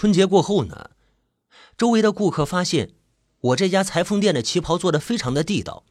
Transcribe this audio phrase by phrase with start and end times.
[0.00, 0.90] 春节过后呢，
[1.76, 2.92] 周围的顾客发现
[3.40, 5.82] 我这家裁缝店的旗袍做的非常的地道。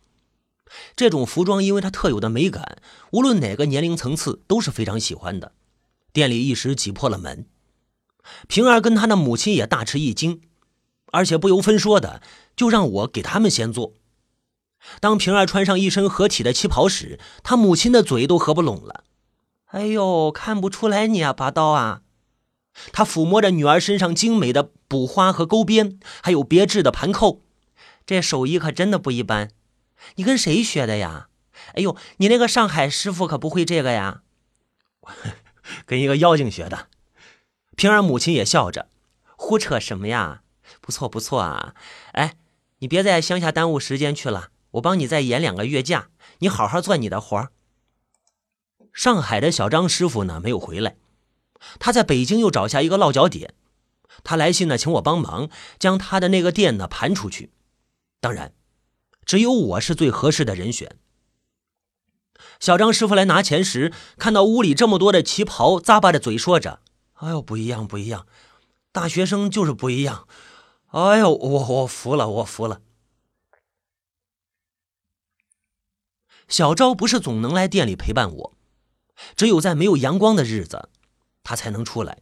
[0.96, 2.78] 这种服装因为它特有的美感，
[3.12, 5.51] 无论哪个年龄层次都是非常喜欢的。
[6.13, 7.47] 店里一时挤破了门。
[8.48, 10.39] 平儿跟他的母亲也大吃一惊，
[11.12, 12.21] 而且不由分说的
[12.55, 13.92] 就让我给他们先做。
[15.02, 19.04] 当平儿穿上一身合体的旗袍时，他母亲的嘴都合不拢了。
[19.66, 22.04] 哎呦，看不出来你啊，拔刀啊！
[22.91, 27.42] 他抚摸着女儿身上精美的补花和钩边，还有别致的盘扣，
[28.06, 29.51] 这手艺可真的不一般。
[30.15, 31.29] 你跟谁学的呀？
[31.74, 34.22] 哎呦，你那个上海师傅可不会这个呀。
[35.86, 36.88] 跟一个妖精学的。
[37.75, 38.89] 平儿母亲也笑着，
[39.36, 40.44] 胡扯什么呀？
[40.81, 41.73] 不错不错啊。
[42.14, 42.36] 哎，
[42.80, 47.50] 你别在乡下耽误时间去了，我帮你再延两个月假，你好好做你的活。
[48.94, 50.95] 上海的小张师傅呢没有回来，
[51.80, 53.53] 他在北京又找下一个落脚点，
[54.23, 57.52] 他来信呢请我帮忙将他的那个店呢盘出去，
[58.20, 58.54] 当然。
[59.26, 60.98] 只有我是最合适的人选。
[62.62, 66.80] 小张师傅来拿钱时，看到屋里这么多的旗袍，咂巴着嘴说着
[67.16, 68.26] ：“哎呦，不一样，不一样，
[68.94, 70.28] 大学生就是不一样。”
[70.92, 72.81] 哎呦，我我服了，我服了。
[76.48, 78.53] 小昭不是总能来店里陪伴我，
[79.36, 80.88] 只有在没有阳光的日子，
[81.48, 82.22] 他才能出来。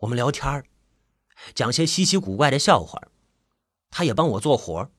[0.00, 0.62] 我们聊天
[1.54, 3.00] 讲些稀奇古怪的笑话，
[3.88, 4.90] 他也帮我做活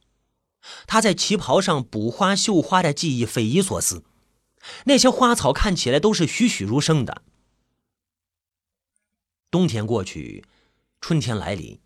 [0.88, 4.04] 他在旗袍上补花绣花的技艺匪夷所思，
[4.86, 7.22] 那些花草看起来都是栩栩如生的。
[9.52, 10.44] 冬天过去，
[11.00, 11.80] 春天来临，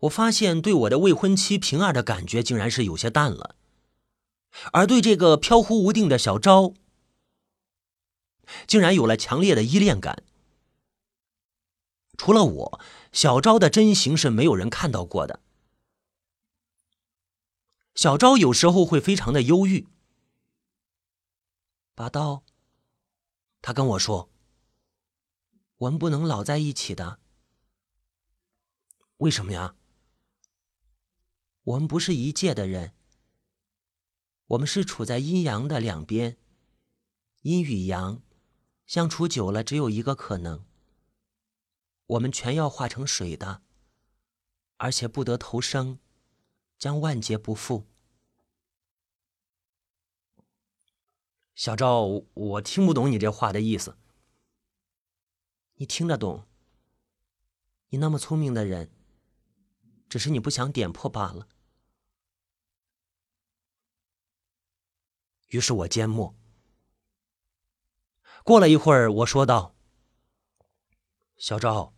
[0.00, 3.56] 我发现对我的未婚妻平儿的感觉竟然是有些淡了，
[4.74, 6.74] 而对这个飘忽无定的小昭，
[8.66, 10.22] 竟然有了强烈的依恋感。
[12.16, 12.80] 除了我，
[13.12, 15.40] 小昭的真形是没有人看到过的。
[17.94, 19.88] 小昭有时候会非常的忧郁。
[21.94, 22.42] 拔刀，
[23.60, 24.30] 他跟我说
[25.76, 27.18] ：“我们不能老在一起的。
[29.18, 29.74] 为什么呀？
[31.64, 32.92] 我们不是一界的人，
[34.46, 36.36] 我们是处在阴阳的两边，
[37.42, 38.22] 阴与阳
[38.92, 40.66] 相处久了，只有一个可能，
[42.04, 43.62] 我们全要化成水的，
[44.76, 45.98] 而且不得投生。”
[46.76, 47.86] 将万劫不复。
[51.54, 52.02] 小赵，
[52.34, 53.96] 我听不懂你这话的意思。
[55.76, 56.46] 你听得懂？
[57.88, 58.90] 你那么聪明的人，
[60.10, 61.48] 只是你不想点破罢了。
[65.46, 66.34] 于是我缄默。
[68.44, 69.74] 过了一会儿，我说道
[71.36, 71.92] ：“小赵，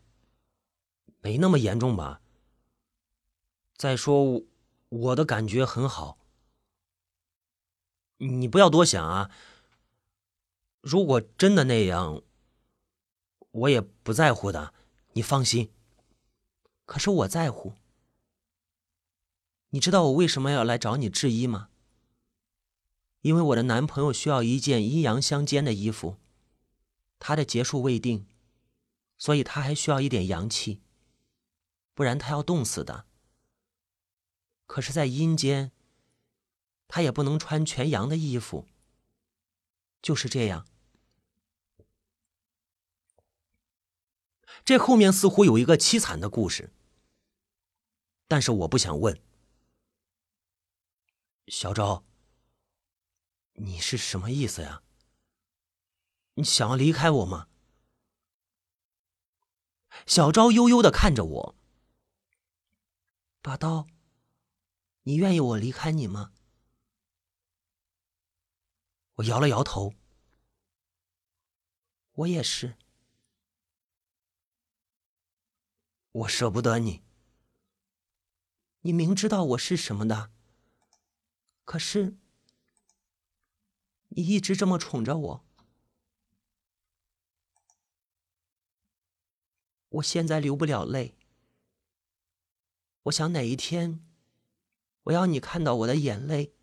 [1.21, 2.21] 没那么严重吧？
[3.77, 4.43] 再说。”
[4.91, 6.19] 我的感觉很好，
[8.19, 9.29] 你不要多想啊。
[10.83, 12.23] 如果真的那样，
[13.51, 14.73] 我也不在乎的，
[15.15, 15.73] 你放心。
[16.87, 17.73] 可是我在乎。
[19.71, 21.71] 你知道我为什么要来找你制衣吗？
[23.23, 26.19] 因为我的男朋友需要一件阴阳相间的衣服，
[27.19, 28.27] 他的结束未定，
[29.17, 30.83] 所以他还需要一点阳气，
[31.95, 33.07] 不然他要冻死的。
[34.67, 35.73] 可是，在阴间，
[36.89, 38.67] 他也不能穿全阳的衣服。
[40.03, 40.67] 就是这样。
[44.65, 46.73] 这后面似乎有一个凄惨的故事，
[48.29, 49.19] 但是我不想问。
[51.49, 52.05] 小昭，
[53.55, 54.83] 你是什么意思呀？
[56.35, 57.49] 你想要离开我吗？
[60.07, 61.55] 小昭悠悠的看着我，
[63.41, 63.87] 把刀。
[65.05, 66.33] 你愿意我离开你吗？
[69.15, 69.95] 我摇了摇头。
[72.13, 72.77] 我也是。
[76.11, 77.05] 我舍不得你。
[78.81, 80.33] 你明知道我是什么的，
[81.65, 82.17] 可是
[84.09, 85.45] 你一直这么宠着我。
[89.95, 91.15] 我现在流不了泪。
[93.05, 94.01] 我想哪一天。
[95.05, 96.55] 我要你看到我的眼泪，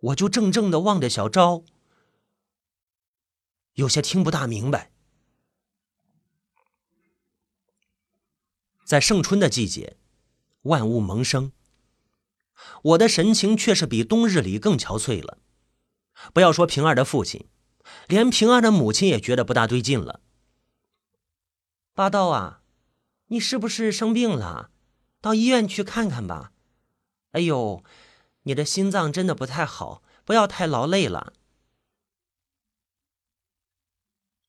[0.00, 1.62] 我就怔怔的望着小昭，
[3.74, 4.90] 有些听不大明白。
[8.84, 9.96] 在盛春的季节，
[10.62, 11.52] 万物萌生，
[12.82, 15.38] 我的神情却是比冬日里更憔悴了。
[16.34, 17.48] 不要说平儿的父亲，
[18.08, 20.20] 连平儿的母亲也觉得不大对劲了。
[21.92, 22.62] 八道啊，
[23.26, 24.70] 你是不是生病了？
[25.20, 26.52] 到医院去看看吧。
[27.32, 27.84] 哎呦，
[28.44, 31.34] 你的心脏真的不太好，不要太劳累了。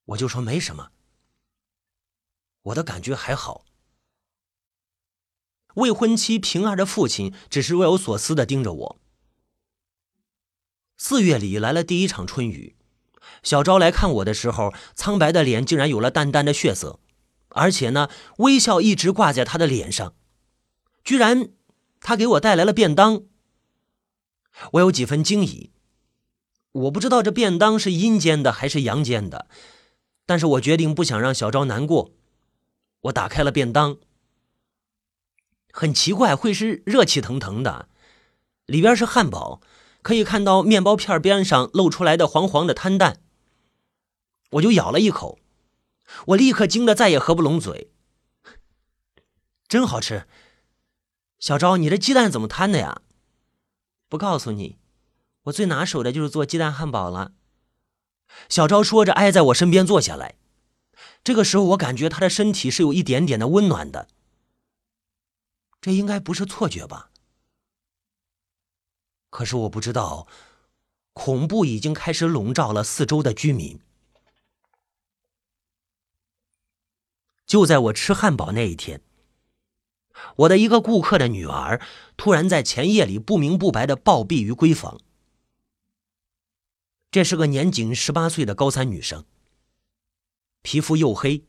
[0.06, 0.91] 我就说没什么，
[2.61, 3.65] 我的感觉还好。
[5.75, 9.00] 未婚妻平儿的父亲只是若有所思的盯着我。
[10.97, 12.75] 四月里来了第一场春雨，
[13.44, 17.00] 小昭来看我的时候，苍白的脸竟然有了淡淡的血色，
[17.50, 20.13] 而且呢，微笑一直挂在他的脸上。
[21.03, 21.50] 居然，
[22.00, 23.24] 他给我带来了便当。
[24.74, 25.71] 我有几分惊疑，
[26.71, 29.47] 我不知道这便当是阴间的还是阳间的。
[30.25, 32.12] 但是我决定不想让小昭难过，
[33.01, 33.97] 我打开了便当，
[35.71, 37.88] 很奇怪会是热气腾腾的，
[38.65, 39.62] 里边是汉堡，
[40.01, 43.21] 可以看到面包片边上露出来的黄黄的摊蛋。
[44.51, 45.39] 我就咬了一口，
[46.27, 47.91] 我立刻惊得再也合不拢嘴，
[49.67, 50.27] 真好吃。
[51.37, 53.01] 小昭，你这鸡蛋怎么摊的呀？
[54.07, 54.77] 不告诉你，
[55.43, 57.33] 我最拿手的就是做鸡蛋汉堡了。
[58.49, 60.35] 小昭说着，挨在我身边坐下来。
[61.23, 64.07] 这个时候，我感觉他的身体是有一点点的温暖的。
[65.79, 67.11] 这应该不是错觉吧？
[69.29, 70.27] 可是我不知道，
[71.13, 73.79] 恐怖已经开始笼罩了四周的居民。
[77.49, 79.01] 就在我吃汉堡那一天，
[80.35, 81.81] 我的一个顾客的女儿
[82.15, 84.99] 突然在前夜里不明不白的暴毙于闺房。
[87.09, 89.25] 这是个年仅十八岁的高三女生，
[90.61, 91.43] 皮肤黝黑，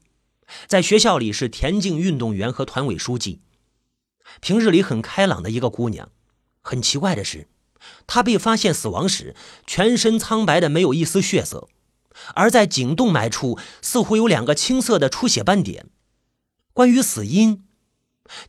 [0.67, 3.43] 在学校里是田径运动员和团委书记，
[4.41, 6.11] 平日里很开朗的一个姑娘。
[6.63, 7.47] 很奇怪的是，
[8.07, 9.37] 她被发现死亡时，
[9.67, 11.69] 全身苍白的没有一丝血色，
[12.35, 15.91] 而在颈动脉处似乎有两个青色的出血斑点。
[16.73, 17.67] 关于死因，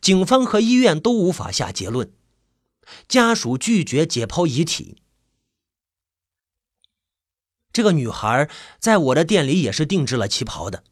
[0.00, 2.12] 警方和医院都无法下结论，
[3.08, 4.96] 家属拒绝解剖遗体。
[7.72, 10.84] 这个女孩在我的店里也是定制了旗袍的，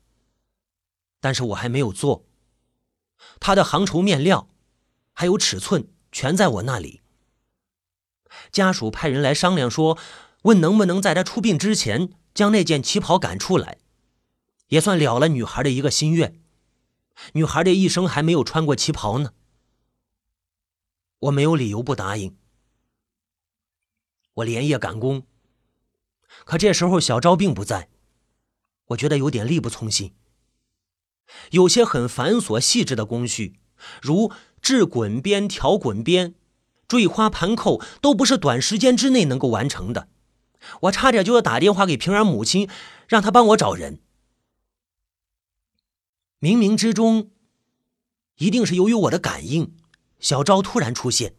[1.21, 2.25] 但是我还没有做。
[3.39, 4.49] 她的行绸面料，
[5.13, 7.03] 还有尺寸全在我那里。
[8.51, 9.99] 家属派人来商量说，
[10.43, 13.79] 问能不能在她出殡之前将那件旗袍赶出来，
[14.69, 16.41] 也算了了女孩的一个心愿。
[17.35, 19.33] 女孩这一生还没有穿过旗袍呢。
[21.19, 22.37] 我没有理由不答应。
[24.35, 25.25] 我连夜赶工。
[26.45, 27.89] 可这时候小昭并不在，
[28.87, 30.15] 我觉得有点力不从心。
[31.51, 33.61] 有些很繁琐细致的工序，
[34.01, 34.33] 如
[34.63, 36.35] 制滚边、调滚边、
[36.89, 40.09] 坠花盘扣，都不是短时间之内能够完成的。
[40.83, 42.69] 我差点就要打电话给平儿母亲，
[43.09, 44.01] 让她帮我找人。
[46.41, 47.31] 冥冥之中，
[48.37, 49.77] 一定是由于我的感应，
[50.19, 51.35] 小昭突然出现。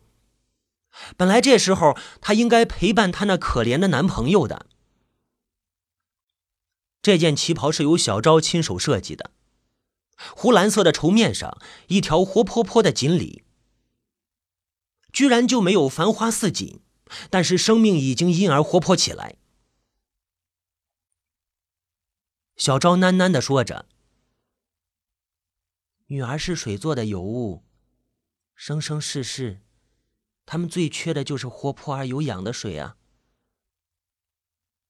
[1.15, 4.67] 本来这时候她应该陪伴她那可怜的男朋友的。
[7.01, 9.31] 这件旗袍是由小昭亲手设计的，
[10.35, 11.57] 湖蓝色的绸面上
[11.87, 13.43] 一条活泼泼的锦鲤，
[15.11, 16.79] 居然就没有繁花似锦，
[17.29, 19.35] 但是生命已经因而活泼起来。
[22.55, 23.87] 小昭喃喃的说着
[26.07, 27.63] ：“女儿是水做的尤物，
[28.53, 29.61] 生生世世，
[30.45, 32.97] 他们最缺的就是活泼而有氧的水啊。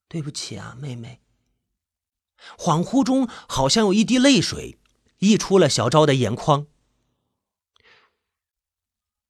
[0.08, 1.22] 对不起啊，妹妹。”
[2.58, 4.80] 恍惚中，好像有一滴泪水
[5.20, 6.66] 溢出了小昭的眼眶。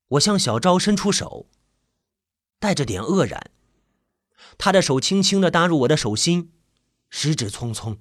[0.08, 1.48] 我向小昭伸出手，
[2.62, 3.50] 带着点愕然。
[4.58, 6.52] 他的手轻轻的搭入我的手心，
[7.10, 7.98] 十指匆匆，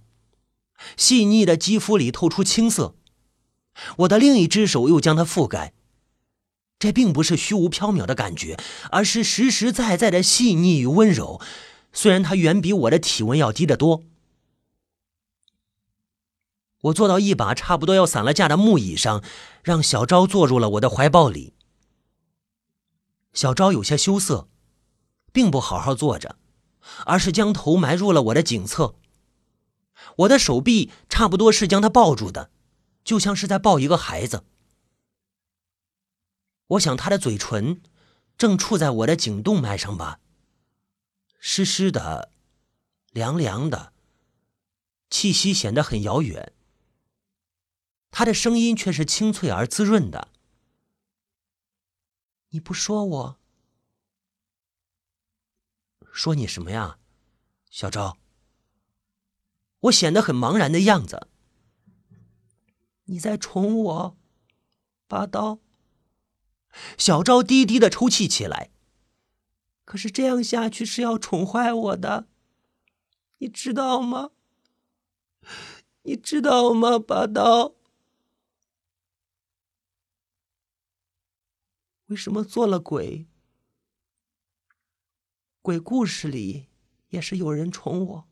[0.97, 2.95] 细腻的肌肤里透出青涩。
[3.99, 5.73] 我的另一只手又将它覆盖，
[6.79, 8.59] 这并不是虚无缥缈的感觉，
[8.91, 11.41] 而是实实在在的细腻与温柔。
[11.93, 14.03] 虽然它远比我的体温要低得多。
[16.83, 19.25] 我坐到一把差不多要散了架的木椅上，
[19.63, 21.55] 让小昭坐入了我的怀抱里。
[23.33, 24.49] 小昭有些羞涩，
[25.33, 26.37] 并不好好坐着，
[27.07, 28.97] 而是将头埋入了我的颈侧。
[30.17, 32.51] 我的手臂差不多是将他抱住的，
[33.05, 34.45] 就像是在抱一个孩子。
[36.69, 37.83] 我想他的嘴唇
[38.39, 40.21] 正触在我的颈动脉上吧，
[41.39, 42.33] 湿湿的，
[43.11, 43.93] 凉凉的，
[45.11, 46.53] 气息显得很遥远。
[48.11, 50.29] 他的声音却是清脆而滋润的。
[52.51, 53.40] 你不说我，
[56.13, 56.99] 说你什么呀，
[57.71, 58.19] 小昭？
[59.81, 61.29] 我显得很茫然的样子。
[63.05, 64.17] 你在宠我，
[65.07, 65.61] 拔刀。
[66.97, 68.71] 小昭低低的抽泣起来。
[69.85, 72.29] 可是这样下去是要宠坏我的，
[73.39, 74.31] 你知道吗？
[76.03, 77.75] 你知道吗，拔刀？
[82.07, 83.27] 为什么做了鬼？
[85.63, 86.69] 鬼故事里
[87.11, 88.29] 也是有人宠我。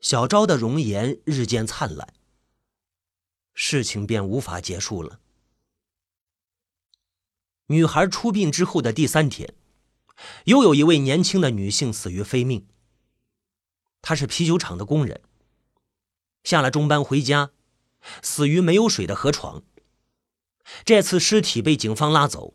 [0.00, 2.14] 小昭的容颜日渐灿烂，
[3.52, 5.20] 事情便无法结束了。
[7.66, 9.54] 女孩出殡之后的第三天，
[10.46, 12.66] 又有一位年轻的女性死于非命。
[14.00, 15.20] 她是啤酒厂的工人，
[16.42, 17.50] 下了中班回家，
[18.22, 19.62] 死于没有水的河床。
[20.86, 22.54] 这次尸体被警方拉走，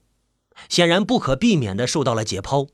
[0.69, 2.69] 显然不可避免的受到了解剖，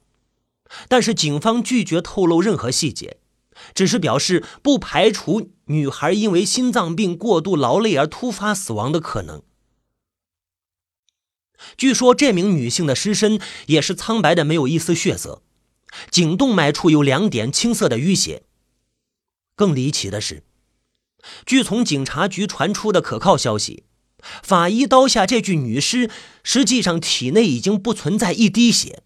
[0.87, 3.17] 但是警方拒绝透露任何细节。
[3.75, 9.43] 只是表示不排除女孩因为心脏病过度劳累而突发死亡的可能。
[11.77, 15.43] 据说这名女性的尸身也是苍白的，没有一丝血色，
[16.09, 18.45] 颈动脉处有两点青色的淤血。
[19.55, 20.43] 更离奇的是，
[21.45, 23.83] 据从警察局传出的可靠消息，
[24.43, 26.09] 法医刀下这具女尸
[26.43, 29.03] 实际上体内已经不存在一滴血，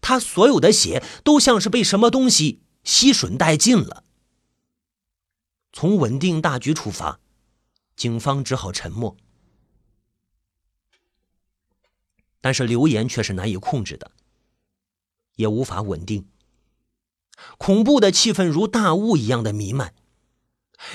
[0.00, 2.60] 她所有的血都像是被什么东西。
[2.84, 4.04] 吸吮殆尽了。
[5.72, 7.18] 从稳定大局出发，
[7.96, 9.16] 警方只好沉默。
[12.42, 14.10] 但是流言却是难以控制的，
[15.36, 16.28] 也无法稳定。
[17.56, 19.94] 恐怖的气氛如大雾一样的弥漫，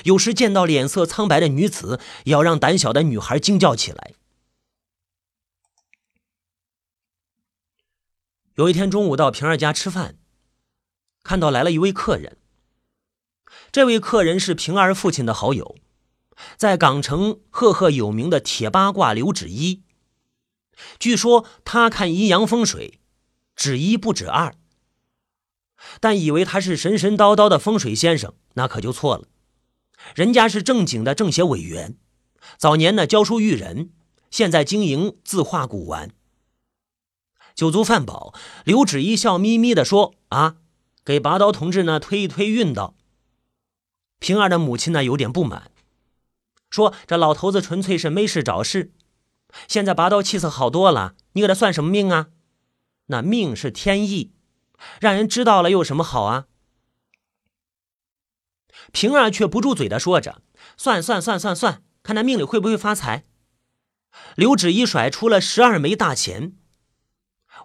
[0.04, 4.14] 有时见到脸色苍白的女子，也要让胆小的女孩惊叫起来。
[8.54, 10.16] 有一天中午到平儿家吃饭。
[11.22, 12.38] 看到来了一位客人，
[13.70, 15.76] 这位客人是平儿父亲的好友，
[16.56, 19.82] 在港城赫赫有名的铁八卦刘芷一。
[20.98, 23.00] 据说他看阴阳风水，
[23.54, 24.54] 只一不止二。
[26.00, 29.28] 但以为他是神神叨叨的风水先生，那可就错了。
[30.14, 31.96] 人家是正经的政协委员，
[32.56, 33.90] 早年呢教书育人，
[34.30, 36.10] 现在经营字画古玩。
[37.54, 40.56] 酒足饭饱，刘芷一笑眯眯的说：“啊。”
[41.02, 42.94] 给拔刀同志呢推一推运道。
[44.18, 45.70] 平儿的母亲呢有点不满，
[46.68, 48.92] 说：“这老头子纯粹是没事找事。
[49.66, 52.28] 现在拔刀气色好多了，你给他算什么命啊？
[53.06, 54.32] 那命是天意，
[55.00, 56.46] 让人知道了又有什么好啊？”
[58.92, 60.42] 平儿却不住嘴的说着
[60.76, 63.24] ：“算算算算算，看那命里会不会发财。”
[64.36, 66.56] 刘芷一甩出了十二枚大钱，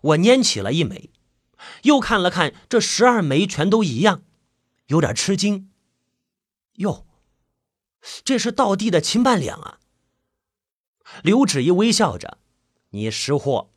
[0.01, 1.11] 我拈起了一枚。
[1.83, 4.23] 又看了看这十二枚，全都一样，
[4.87, 5.71] 有点吃惊。
[6.73, 7.07] 哟，
[8.23, 9.79] 这是道地的秦半两啊！
[11.23, 12.37] 刘芷一微笑着
[12.91, 13.71] ：“你识货。”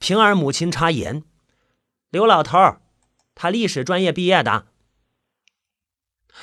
[0.00, 1.24] 平儿母亲插言
[2.10, 2.58] ：“刘老头
[3.34, 4.68] 他历史专业毕业的。”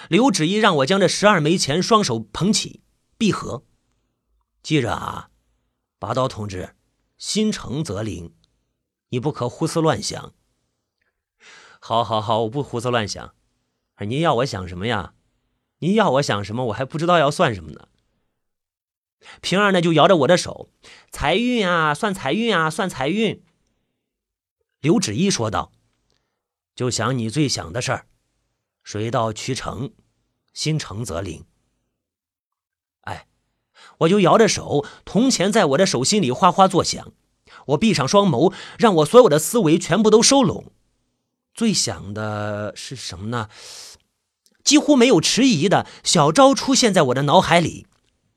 [0.10, 2.82] 刘芷一让我将这十二枚钱双手捧起，
[3.18, 3.66] 闭合。
[4.62, 5.30] 记着啊，
[6.00, 6.76] 拔刀同志，
[7.18, 8.34] 心诚则灵。
[9.10, 10.34] 你不可胡思乱想。
[11.80, 13.36] 好，好，好，我不胡思乱想。
[14.00, 15.14] 您要我想什么呀？
[15.80, 16.66] 您要我想什么？
[16.66, 17.88] 我还不知道要算什么呢。
[19.42, 20.70] 平儿呢，就摇着我的手，
[21.12, 23.44] 财运啊，算财运啊，算财运。
[24.82, 25.72] 刘芷一说道
[26.76, 28.08] ：“就想你最想的事儿，
[28.86, 29.92] 水到渠成，
[30.54, 31.44] 心诚则灵。”
[33.02, 33.28] 哎，
[33.98, 37.12] 我就摇着手，铜钱在我的手心里哗哗作响。
[37.68, 40.72] 我闭上双眸，让我所有的思维全部都收拢。
[41.54, 43.50] 最想的是什么呢？
[44.64, 47.88] 几乎没有迟疑的小昭出现在我的脑海里。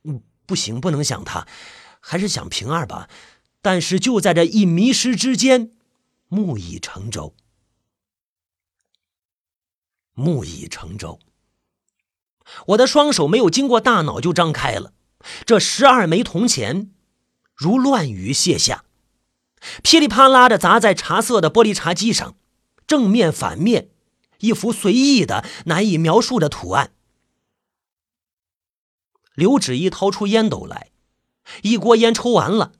[0.04, 1.46] 嗯，不行，不能想他，
[2.00, 3.08] 还是想平儿吧。
[3.60, 5.72] 但是就在这一迷失之间，
[6.28, 7.34] 木已成舟。
[10.18, 11.20] 木已成舟。
[12.68, 14.92] 我的双手没有经过大脑就张开了，
[15.46, 16.92] 这十二枚铜钱
[17.54, 18.84] 如乱雨泻下。
[19.82, 22.37] 噼里啪啦的砸在茶色的玻璃茶几上，
[22.87, 23.90] 正面反面，
[24.38, 26.92] 一幅随意的、难以描述的图案。
[29.34, 30.90] 刘芷一掏出烟斗来，
[31.62, 32.72] 一锅烟抽完了，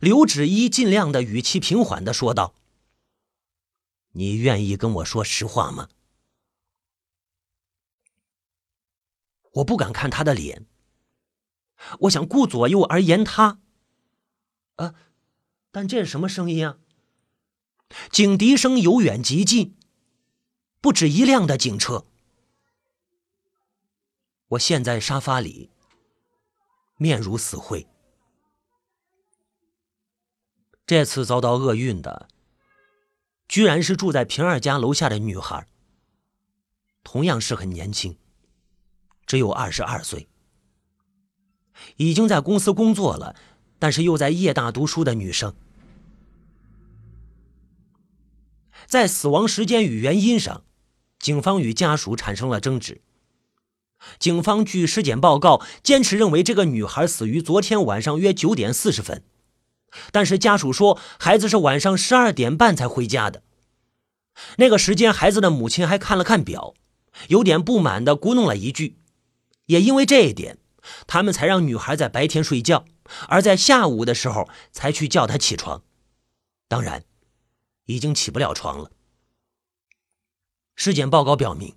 [0.00, 2.54] 刘芷一尽量的语气平缓的说道
[4.12, 5.88] ：“你愿意跟我说实话吗？”
[9.54, 10.66] 我不敢看他的脸，
[12.00, 13.58] 我想顾左右而言他。
[14.76, 14.94] 啊，
[15.72, 16.78] 但这是什么声音啊？
[18.12, 19.76] 警笛声由远及近，
[20.80, 22.06] 不止一辆的警车。
[24.50, 25.70] 我陷在沙发里，
[26.96, 27.89] 面如死灰。
[30.90, 32.26] 这次遭到厄运的，
[33.46, 35.68] 居然是住在平儿家楼下的女孩，
[37.04, 38.18] 同样是很年轻，
[39.24, 40.26] 只有二十二岁，
[41.96, 43.36] 已经在公司工作了，
[43.78, 45.54] 但是又在夜大读书的女生。
[48.88, 50.64] 在死亡时间与原因上，
[51.20, 53.00] 警方与家属产生了争执。
[54.18, 59.22] 警方据尸检报告，坚持认为这个女孩死于昨天晚上约九点四十分，
[60.12, 63.42] 但是家属说孩子是晚上十二点半才回家的。
[64.56, 66.74] 那个时间，孩子的母亲还看了看表，
[67.28, 68.98] 有点不满的咕哝了一句。
[69.66, 70.58] 也因为这一点，
[71.06, 72.84] 他们才让女孩在白天睡觉，
[73.28, 75.82] 而在下午的时候才去叫她起床。
[76.68, 77.04] 当然。
[77.86, 78.92] 已经起不了床了。
[80.76, 81.74] 尸检报告表明，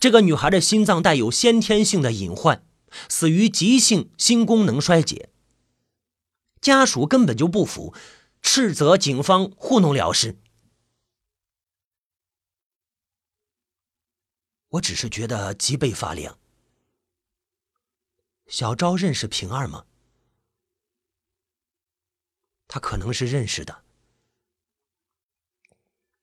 [0.00, 2.64] 这个女孩的心脏带有先天性的隐患，
[3.10, 5.28] 死于急性心功能衰竭。
[6.64, 7.94] 家属根本就不服，
[8.40, 10.40] 斥责警方糊弄了事。
[14.68, 16.38] 我只是觉得脊背发凉。
[18.46, 19.84] 小昭认识平儿吗？
[22.66, 23.84] 他可能是认识的。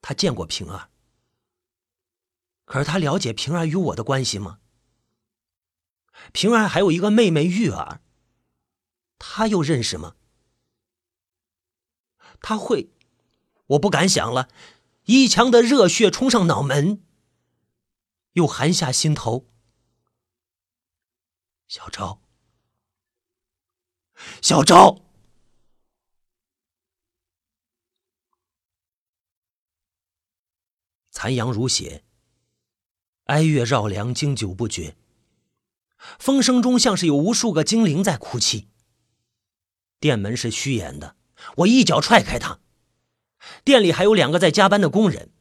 [0.01, 0.89] 他见过平儿，
[2.65, 4.59] 可是他了解平儿与我的关系吗？
[6.33, 8.01] 平儿还有一个妹妹玉儿，
[9.19, 10.15] 他又认识吗？
[12.41, 12.89] 他会？
[13.67, 14.49] 我不敢想了，
[15.05, 17.01] 一腔的热血冲上脑门，
[18.33, 19.47] 又寒下心头。
[21.67, 22.21] 小昭，
[24.41, 25.01] 小昭。
[31.11, 32.03] 残阳如血，
[33.25, 34.97] 哀乐绕梁，经久不绝。
[36.17, 38.67] 风声中像是有无数个精灵在哭泣。
[39.99, 41.15] 店门是虚掩的，
[41.57, 42.59] 我一脚踹开他。
[43.63, 45.31] 店里还有两个在加班的工人，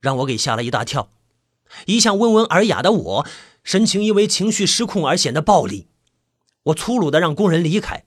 [0.00, 1.10] 让我给吓了一大跳。
[1.86, 3.26] 一向温文尔雅的我，
[3.64, 5.86] 神情因为情绪失控而显得暴戾。
[6.64, 8.04] 我粗鲁的让工人离开，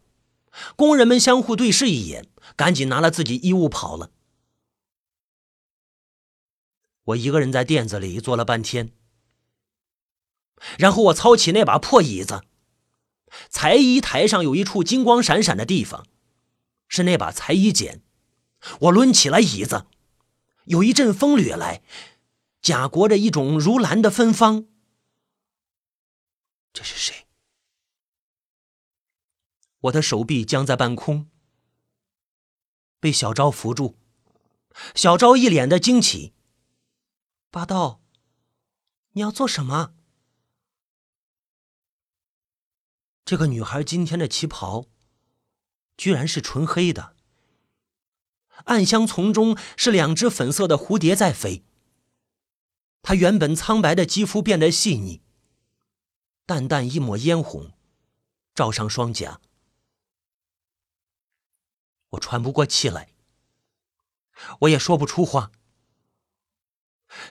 [0.75, 4.11] 工人们相互对视一眼，赶紧拿了自己衣物跑了。
[7.05, 8.91] 我一个人在店子里坐了半天，
[10.77, 12.43] 然后我操起那把破椅子。
[13.49, 16.07] 裁衣台上有一处金光闪闪的地方，
[16.87, 18.03] 是那把裁衣剪。
[18.81, 19.87] 我抡起了椅子，
[20.65, 21.83] 有一阵风掠来，
[22.61, 24.67] 夹裹着一种如兰的芬芳。
[26.73, 27.27] 这是谁？
[29.81, 31.29] 我的手臂僵在半空，
[32.99, 33.97] 被小昭扶住。
[34.95, 36.33] 小昭一脸的惊奇。
[37.51, 38.01] 八道，
[39.11, 39.93] 你要做什么？
[43.23, 44.87] 这个女孩今天的旗袍，
[45.97, 47.15] 居然是纯黑的。
[48.65, 51.65] 暗香丛中是两只粉色的蝴蝶在飞。
[53.01, 55.21] 他原本苍白的肌肤变得细腻，
[56.45, 57.73] 淡淡一抹嫣红，
[58.55, 59.39] 照上双颊。
[62.09, 63.09] 我喘不过气来，
[64.61, 65.51] 我也说不出话。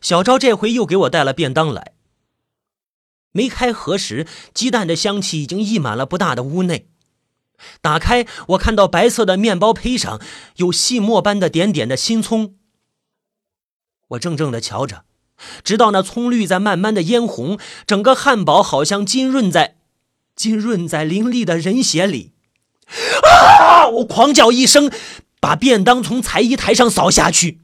[0.00, 1.96] 小昭这回又给我带了便当来。
[3.32, 6.88] 没开盒时，鸡蛋的香气已经溢满了不大的屋内。
[7.80, 10.20] 打开，我看到白色的面包胚上
[10.56, 12.54] 有细末般的点点的新葱。
[14.08, 15.04] 我怔怔的瞧着，
[15.62, 19.76] 直到那葱绿在慢慢的嫣红，整个汉堡好像浸润在
[20.36, 22.32] 浸润在凌厉的人血里。
[23.22, 23.88] 啊！
[23.88, 24.90] 我狂叫一声，
[25.40, 27.60] 把便当从裁衣台上扫下去。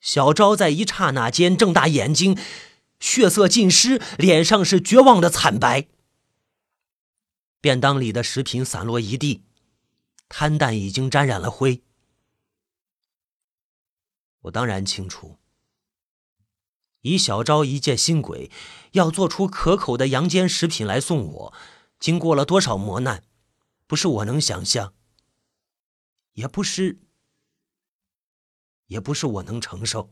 [0.00, 2.38] 小昭在一刹那间睁大眼睛，
[2.98, 5.86] 血色尽失，脸上是绝望的惨白。
[7.64, 9.42] 便当里的食品散落一地，
[10.28, 11.82] 摊蛋已经沾染了灰。
[14.40, 15.38] 我当然清楚，
[17.00, 18.50] 以小昭一介新鬼，
[18.92, 21.54] 要做出可口的阳间食品来送我，
[21.98, 23.24] 经过了多少磨难，
[23.86, 24.92] 不是我能想象，
[26.34, 27.00] 也不是。
[28.88, 30.10] 也不是我能承受。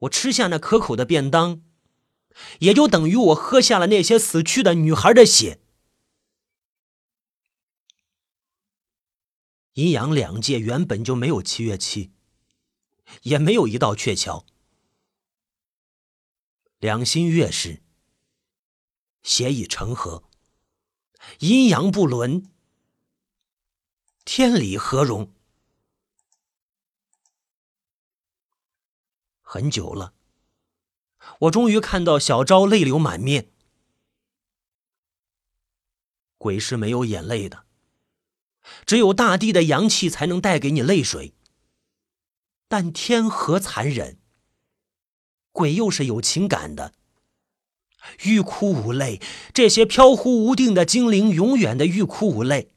[0.00, 1.62] 我吃下那可口的便当，
[2.60, 5.60] 也就等于我喝下了那些死去的女孩的血。
[9.74, 12.12] 阴阳两界原本就没有七月七，
[13.22, 14.44] 也没有一道鹊桥。
[16.78, 17.82] 两心月是，
[19.22, 20.28] 血已成河，
[21.38, 22.50] 阴阳不伦，
[24.24, 25.32] 天理何容？
[29.40, 30.12] 很久了，
[31.40, 33.48] 我终于看到小昭泪流满面。
[36.38, 37.64] 鬼是没有眼泪的，
[38.84, 41.34] 只有大地的阳气才能带给你泪水。
[42.68, 44.18] 但天何残忍？
[45.52, 46.94] 鬼又是有情感的。
[48.24, 49.20] 欲哭无泪，
[49.54, 52.71] 这些飘忽无定的精灵永远的欲哭无泪。